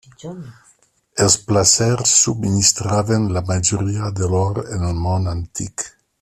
Els 1.25 1.35
placers 1.49 2.13
subministraven 2.23 3.29
la 3.37 3.45
majoria 3.53 4.11
de 4.23 4.31
l'or 4.35 4.59
en 4.79 4.89
el 4.91 4.99
món 5.07 5.33
antic. 5.37 5.87